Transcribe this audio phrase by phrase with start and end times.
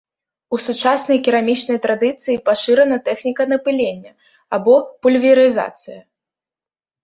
[0.55, 4.11] У сучаснай керамічнай традыцыі пашырана тэхніка напылення,
[4.59, 4.73] або
[5.05, 6.01] пульверызацыя.